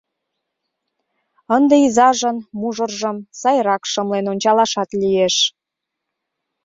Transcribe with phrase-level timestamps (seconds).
[1.55, 5.35] Ынде изажын мужыржым сайрак шымлен ончалашат лиеш.